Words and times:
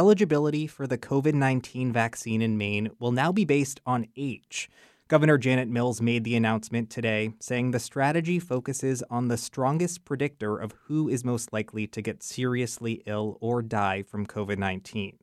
eligibility 0.00 0.66
for 0.66 0.86
the 0.86 0.96
COVID 0.96 1.34
19 1.34 1.92
vaccine 1.92 2.40
in 2.40 2.56
Maine 2.56 2.88
will 2.98 3.12
now 3.12 3.30
be 3.30 3.44
based 3.44 3.82
on 3.84 4.06
age. 4.16 4.70
Governor 5.08 5.36
Janet 5.36 5.68
Mills 5.68 6.00
made 6.00 6.24
the 6.24 6.36
announcement 6.36 6.88
today, 6.88 7.34
saying 7.38 7.72
the 7.72 7.78
strategy 7.78 8.38
focuses 8.38 9.02
on 9.10 9.28
the 9.28 9.36
strongest 9.36 10.06
predictor 10.06 10.56
of 10.56 10.72
who 10.84 11.10
is 11.10 11.22
most 11.22 11.52
likely 11.52 11.86
to 11.88 12.00
get 12.00 12.22
seriously 12.22 13.02
ill 13.04 13.36
or 13.42 13.60
die 13.60 14.02
from 14.02 14.24
COVID 14.24 14.56
19. 14.56 15.18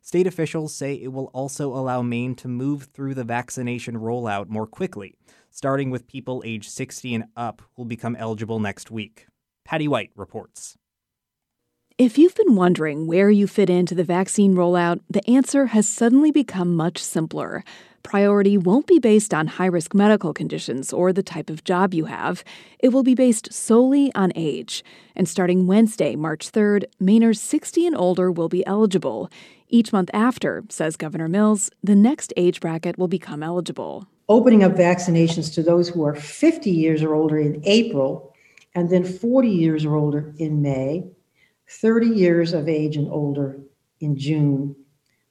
State 0.00 0.28
officials 0.28 0.72
say 0.72 0.94
it 0.94 1.12
will 1.12 1.32
also 1.34 1.74
allow 1.74 2.00
Maine 2.00 2.36
to 2.36 2.46
move 2.46 2.84
through 2.84 3.14
the 3.14 3.24
vaccination 3.24 3.96
rollout 3.96 4.46
more 4.46 4.68
quickly, 4.68 5.16
starting 5.50 5.90
with 5.90 6.06
people 6.06 6.40
age 6.46 6.68
60 6.68 7.16
and 7.16 7.24
up 7.36 7.62
who 7.74 7.82
will 7.82 7.84
become 7.84 8.14
eligible 8.14 8.60
next 8.60 8.92
week. 8.92 9.26
Patty 9.64 9.88
Wight 9.88 10.12
reports. 10.14 10.78
If 12.00 12.16
you've 12.16 12.34
been 12.34 12.56
wondering 12.56 13.06
where 13.06 13.28
you 13.28 13.46
fit 13.46 13.68
into 13.68 13.94
the 13.94 14.04
vaccine 14.04 14.54
rollout, 14.54 15.00
the 15.10 15.22
answer 15.28 15.66
has 15.66 15.86
suddenly 15.86 16.30
become 16.30 16.74
much 16.74 16.96
simpler. 16.96 17.62
Priority 18.02 18.56
won't 18.56 18.86
be 18.86 18.98
based 18.98 19.34
on 19.34 19.46
high 19.46 19.66
risk 19.66 19.92
medical 19.92 20.32
conditions 20.32 20.94
or 20.94 21.12
the 21.12 21.22
type 21.22 21.50
of 21.50 21.62
job 21.62 21.92
you 21.92 22.06
have. 22.06 22.42
It 22.78 22.88
will 22.88 23.02
be 23.02 23.14
based 23.14 23.52
solely 23.52 24.10
on 24.14 24.32
age. 24.34 24.82
And 25.14 25.28
starting 25.28 25.66
Wednesday, 25.66 26.16
March 26.16 26.50
3rd, 26.50 26.84
Mainers 27.02 27.36
60 27.36 27.88
and 27.88 27.94
older 27.94 28.32
will 28.32 28.48
be 28.48 28.66
eligible. 28.66 29.28
Each 29.68 29.92
month 29.92 30.08
after, 30.14 30.64
says 30.70 30.96
Governor 30.96 31.28
Mills, 31.28 31.70
the 31.84 31.94
next 31.94 32.32
age 32.34 32.60
bracket 32.60 32.96
will 32.96 33.08
become 33.08 33.42
eligible. 33.42 34.06
Opening 34.26 34.64
up 34.64 34.72
vaccinations 34.72 35.52
to 35.52 35.62
those 35.62 35.90
who 35.90 36.02
are 36.06 36.14
50 36.14 36.70
years 36.70 37.02
or 37.02 37.12
older 37.12 37.36
in 37.36 37.60
April, 37.66 38.34
and 38.74 38.88
then 38.88 39.04
40 39.04 39.50
years 39.50 39.84
or 39.84 39.96
older 39.96 40.32
in 40.38 40.62
May 40.62 41.04
30 41.70 42.08
years 42.08 42.52
of 42.52 42.68
age 42.68 42.96
and 42.96 43.08
older 43.08 43.60
in 44.00 44.16
June, 44.16 44.74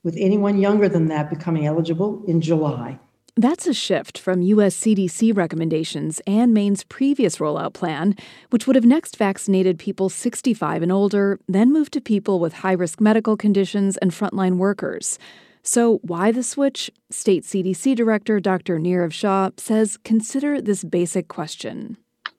with 0.03 0.15
anyone 0.17 0.57
younger 0.57 0.87
than 0.87 1.07
that 1.07 1.29
becoming 1.29 1.65
eligible 1.65 2.23
in 2.27 2.39
July. 2.39 2.97
That's 3.35 3.67
a 3.67 3.73
shift 3.73 4.17
from 4.17 4.41
U.S. 4.41 4.75
CDC 4.75 5.35
recommendations 5.35 6.21
and 6.27 6.53
Maine's 6.53 6.83
previous 6.83 7.37
rollout 7.37 7.73
plan, 7.73 8.15
which 8.49 8.67
would 8.67 8.75
have 8.75 8.85
next 8.85 9.17
vaccinated 9.17 9.79
people 9.79 10.09
65 10.09 10.81
and 10.81 10.91
older, 10.91 11.39
then 11.47 11.71
moved 11.71 11.93
to 11.93 12.01
people 12.01 12.39
with 12.39 12.53
high 12.53 12.73
risk 12.73 12.99
medical 12.99 13.37
conditions 13.37 13.97
and 13.97 14.11
frontline 14.11 14.57
workers. 14.57 15.19
So, 15.61 15.99
why 16.03 16.31
the 16.31 16.43
switch? 16.43 16.89
State 17.11 17.43
CDC 17.43 17.95
Director 17.95 18.39
Dr. 18.39 18.79
Nirav 18.79 19.11
Shah 19.11 19.51
says 19.57 19.97
consider 20.03 20.61
this 20.61 20.83
basic 20.83 21.27
question. 21.27 21.97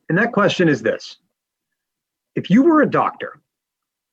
And 0.08 0.18
that 0.18 0.32
question 0.32 0.68
is 0.68 0.82
this 0.82 1.16
If 2.34 2.50
you 2.50 2.62
were 2.62 2.82
a 2.82 2.90
doctor 2.90 3.40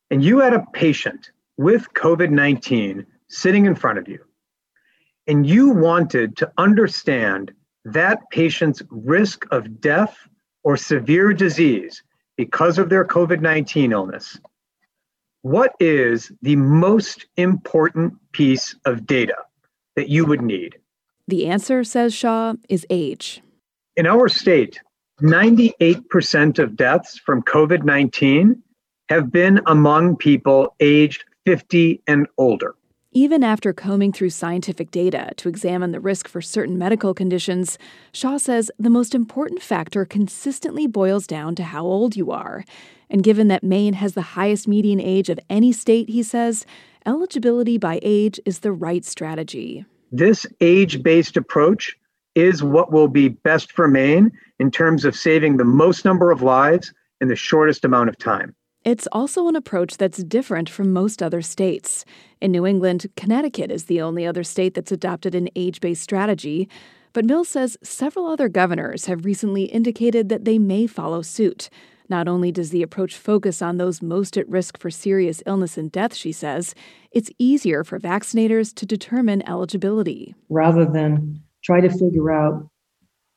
and 0.10 0.24
you 0.24 0.40
had 0.40 0.54
a 0.54 0.66
patient 0.74 1.32
with 1.58 1.94
COVID 1.94 2.30
19 2.30 3.06
sitting 3.28 3.66
in 3.66 3.76
front 3.76 4.00
of 4.00 4.08
you, 4.08 4.24
and 5.28 5.46
you 5.46 5.70
wanted 5.70 6.38
to 6.38 6.52
understand 6.58 7.54
that 7.86 8.30
patient's 8.32 8.82
risk 8.90 9.46
of 9.52 9.82
death 9.82 10.18
or 10.64 10.78
severe 10.78 11.34
disease 11.34 12.04
because 12.36 12.78
of 12.78 12.90
their 12.90 13.06
COVID 13.06 13.42
19 13.42 13.92
illness, 13.92 14.40
what 15.42 15.74
is 15.80 16.32
the 16.42 16.56
most 16.56 17.26
important 17.38 18.14
piece 18.32 18.76
of 18.86 19.06
data 19.06 19.36
that 19.96 20.10
you 20.10 20.26
would 20.26 20.42
need? 20.42 20.78
The 21.28 21.48
answer, 21.48 21.84
says 21.84 22.14
Shah, 22.14 22.56
is 22.70 22.86
age. 22.90 23.42
In 23.96 24.06
our 24.06 24.30
state, 24.30 24.80
98% 25.22 26.60
of 26.60 26.76
deaths 26.76 27.18
from 27.18 27.42
COVID 27.44 27.84
19 27.84 28.62
have 29.10 29.32
been 29.32 29.62
among 29.66 30.16
people 30.16 30.76
aged 30.80 31.24
50 31.46 32.02
and 32.08 32.28
older. 32.38 32.76
Even 33.14 33.44
after 33.44 33.74
combing 33.74 34.12
through 34.12 34.30
scientific 34.30 34.92
data 34.92 35.32
to 35.38 35.50
examine 35.50 35.92
the 35.92 36.00
risk 36.00 36.28
for 36.28 36.42
certain 36.42 36.78
medical 36.78 37.14
conditions, 37.14 37.80
Shah 38.12 38.38
says 38.38 38.70
the 38.78 38.90
most 38.90 39.16
important 39.16 39.62
factor 39.62 40.06
consistently 40.06 40.88
boils 40.88 41.26
down 41.26 41.56
to 41.56 41.64
how 41.64 41.86
old 41.86 42.16
you 42.16 42.32
are. 42.32 42.66
And 43.10 43.24
given 43.24 43.48
that 43.48 43.64
Maine 43.64 43.94
has 43.94 44.14
the 44.14 44.22
highest 44.22 44.68
median 44.68 45.00
age 45.00 45.30
of 45.30 45.40
any 45.50 45.72
state, 45.72 46.10
he 46.10 46.22
says, 46.22 46.66
eligibility 47.06 47.78
by 47.78 48.00
age 48.04 48.40
is 48.46 48.60
the 48.60 48.74
right 48.74 49.06
strategy. 49.06 49.86
This 50.12 50.46
age 50.62 51.02
based 51.02 51.38
approach 51.38 51.98
is 52.36 52.62
what 52.62 52.92
will 52.92 53.08
be 53.08 53.30
best 53.30 53.72
for 53.72 53.88
Maine 53.88 54.32
in 54.60 54.70
terms 54.70 55.06
of 55.06 55.16
saving 55.16 55.58
the 55.58 55.66
most 55.66 56.06
number 56.06 56.30
of 56.30 56.42
lives 56.42 56.94
in 57.20 57.30
the 57.30 57.36
shortest 57.36 57.84
amount 57.84 58.10
of 58.10 58.18
time. 58.18 58.54
It's 58.88 59.06
also 59.12 59.50
an 59.50 59.58
approach 59.58 59.98
that's 59.98 60.24
different 60.24 60.70
from 60.70 60.94
most 60.94 61.22
other 61.22 61.42
states. 61.42 62.06
In 62.40 62.54
New 62.54 62.66
England, 62.66 63.06
Connecticut 63.18 63.70
is 63.70 63.84
the 63.84 64.00
only 64.00 64.26
other 64.26 64.46
state 64.46 64.76
that's 64.76 64.94
adopted 64.94 65.36
an 65.36 65.50
age 65.58 65.82
based 65.82 66.02
strategy. 66.02 66.70
But 67.12 67.26
Mills 67.26 67.50
says 67.50 67.76
several 67.84 68.28
other 68.28 68.48
governors 68.48 69.08
have 69.08 69.26
recently 69.26 69.64
indicated 69.64 70.30
that 70.30 70.46
they 70.46 70.58
may 70.58 70.88
follow 70.88 71.22
suit. 71.22 71.70
Not 72.08 72.30
only 72.30 72.50
does 72.50 72.70
the 72.70 72.82
approach 72.82 73.18
focus 73.18 73.62
on 73.62 73.76
those 73.76 74.02
most 74.02 74.38
at 74.38 74.48
risk 74.48 74.80
for 74.80 74.90
serious 74.90 75.44
illness 75.46 75.78
and 75.78 75.92
death, 75.92 76.16
she 76.16 76.32
says, 76.32 76.74
it's 77.12 77.30
easier 77.38 77.84
for 77.84 78.00
vaccinators 78.00 78.74
to 78.76 78.86
determine 78.86 79.46
eligibility. 79.50 80.34
Rather 80.48 80.86
than 80.86 81.42
try 81.62 81.82
to 81.82 81.90
figure 81.90 82.32
out 82.32 82.70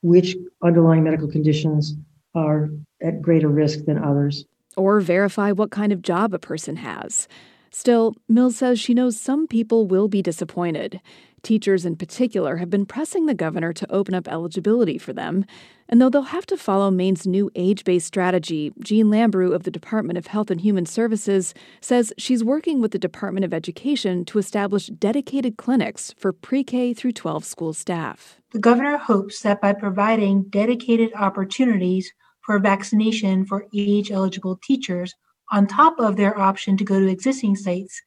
which 0.03 0.37
underlying 0.63 1.03
medical 1.03 1.27
conditions 1.29 1.97
are 2.37 2.69
at 3.03 3.21
greater 3.21 3.49
risk 3.49 3.85
than 3.87 3.99
others 3.99 4.45
or 4.77 5.01
verify 5.01 5.53
what 5.53 5.71
kind 5.71 5.93
of 5.93 6.03
job 6.03 6.35
a 6.35 6.39
person 6.39 6.77
has. 6.77 7.29
Still, 7.71 8.17
Mills 8.29 8.57
says 8.57 8.81
she 8.81 8.95
knows 8.95 9.19
some 9.19 9.47
people 9.47 9.87
will 9.87 10.09
be 10.09 10.23
disappointed. 10.23 11.01
Teachers, 11.43 11.87
in 11.87 11.97
particular, 11.97 12.57
have 12.57 12.69
been 12.69 12.85
pressing 12.85 13.27
the 13.27 13.35
governor 13.35 13.73
to 13.73 13.91
open 13.91 14.15
up 14.15 14.29
eligibility 14.29 14.99
for 14.99 15.13
them. 15.13 15.47
And 15.89 16.01
though 16.01 16.11
they'll 16.11 16.23
have 16.23 16.47
to 16.47 16.57
follow 16.57 16.91
Maine's 16.91 17.27
new 17.27 17.51
age 17.55 17.85
based 17.85 18.07
strategy, 18.07 18.73
Jeanne 18.81 19.07
Lambrew 19.07 19.55
of 19.55 19.63
the 19.63 19.71
Department 19.71 20.19
of 20.19 20.27
Health 20.27 20.51
and 20.51 20.61
Human 20.61 20.85
Services 20.85 21.55
says 21.81 22.13
she's 22.19 22.45
working 22.45 22.81
with 22.81 22.91
the 22.91 22.99
Department 22.99 23.45
of 23.45 23.55
Education 23.55 24.25
to 24.27 24.39
establish 24.39 24.89
dedicated 24.89 25.57
clinics 25.57 26.13
for 26.19 26.33
pre 26.33 26.63
K 26.63 26.93
through 26.93 27.13
12 27.13 27.45
school 27.45 27.73
staff. 27.73 28.41
The 28.53 28.59
governor 28.59 28.99
hopes 28.99 29.41
that 29.43 29.61
by 29.61 29.73
providing 29.73 30.45
dedicated 30.45 31.13
opportunities 31.15 32.13
for 32.45 32.59
vaccination 32.59 33.45
for 33.45 33.67
age 33.75 34.11
eligible 34.11 34.59
teachers 34.63 35.15
on 35.53 35.67
top 35.67 35.99
of 35.99 36.17
their 36.17 36.39
option 36.39 36.77
to 36.77 36.85
go 36.85 37.01
to 37.01 37.09
existing 37.09 37.57
sites, 37.57 38.01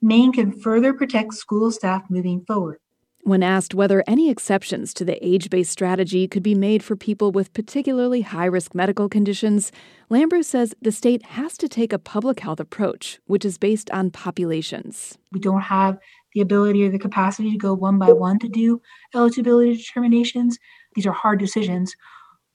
Maine 0.00 0.32
can 0.32 0.52
further 0.52 0.92
protect 0.92 1.34
school 1.34 1.70
staff 1.70 2.04
moving 2.08 2.44
forward. 2.46 2.78
When 3.22 3.42
asked 3.42 3.74
whether 3.74 4.04
any 4.06 4.28
exceptions 4.28 4.92
to 4.94 5.04
the 5.04 5.26
age 5.26 5.48
based 5.48 5.70
strategy 5.70 6.28
could 6.28 6.42
be 6.42 6.54
made 6.54 6.82
for 6.82 6.94
people 6.94 7.32
with 7.32 7.54
particularly 7.54 8.20
high 8.20 8.44
risk 8.44 8.74
medical 8.74 9.08
conditions, 9.08 9.72
Lambrew 10.10 10.44
says 10.44 10.74
the 10.82 10.92
state 10.92 11.22
has 11.24 11.56
to 11.56 11.66
take 11.66 11.94
a 11.94 11.98
public 11.98 12.40
health 12.40 12.60
approach, 12.60 13.18
which 13.24 13.46
is 13.46 13.56
based 13.56 13.90
on 13.92 14.10
populations. 14.10 15.16
We 15.32 15.40
don't 15.40 15.62
have 15.62 15.98
the 16.34 16.42
ability 16.42 16.86
or 16.86 16.90
the 16.90 16.98
capacity 16.98 17.50
to 17.50 17.56
go 17.56 17.72
one 17.72 17.98
by 17.98 18.12
one 18.12 18.38
to 18.40 18.48
do 18.48 18.82
eligibility 19.14 19.74
determinations. 19.74 20.58
These 20.94 21.06
are 21.06 21.12
hard 21.12 21.38
decisions. 21.38 21.96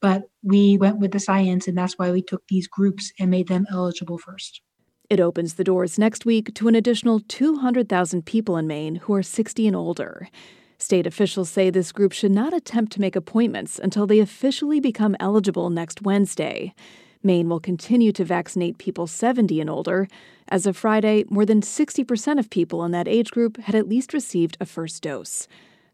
But 0.01 0.29
we 0.43 0.77
went 0.77 0.99
with 0.99 1.11
the 1.11 1.19
science, 1.19 1.67
and 1.67 1.77
that's 1.77 1.97
why 1.97 2.11
we 2.11 2.21
took 2.21 2.47
these 2.47 2.67
groups 2.67 3.11
and 3.19 3.29
made 3.29 3.47
them 3.47 3.65
eligible 3.71 4.17
first. 4.17 4.61
It 5.09 5.19
opens 5.19 5.55
the 5.55 5.63
doors 5.63 5.97
next 5.97 6.25
week 6.25 6.53
to 6.53 6.67
an 6.67 6.75
additional 6.75 7.19
200,000 7.19 8.25
people 8.25 8.57
in 8.57 8.67
Maine 8.67 8.95
who 8.95 9.13
are 9.15 9.23
60 9.23 9.65
and 9.67 9.75
older. 9.75 10.29
State 10.77 11.07
officials 11.07 11.49
say 11.49 11.69
this 11.69 11.91
group 11.91 12.13
should 12.13 12.31
not 12.31 12.53
attempt 12.53 12.93
to 12.93 13.01
make 13.01 13.15
appointments 13.15 13.79
until 13.79 14.07
they 14.07 14.19
officially 14.19 14.79
become 14.79 15.15
eligible 15.19 15.69
next 15.69 16.03
Wednesday. 16.03 16.73
Maine 17.21 17.49
will 17.49 17.59
continue 17.59 18.13
to 18.13 18.23
vaccinate 18.23 18.77
people 18.77 19.05
70 19.05 19.59
and 19.59 19.69
older. 19.69 20.07
As 20.47 20.65
of 20.65 20.77
Friday, 20.77 21.25
more 21.29 21.45
than 21.45 21.61
60% 21.61 22.39
of 22.39 22.49
people 22.49 22.85
in 22.85 22.91
that 22.91 23.09
age 23.09 23.31
group 23.31 23.57
had 23.57 23.75
at 23.75 23.89
least 23.89 24.13
received 24.13 24.55
a 24.61 24.65
first 24.65 25.03
dose. 25.03 25.47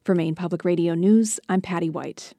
For 0.03 0.13
Maine 0.13 0.35
Public 0.35 0.63
Radio 0.63 0.93
News, 0.93 1.39
I'm 1.49 1.61
Patty 1.61 1.89
Wight. 1.89 2.33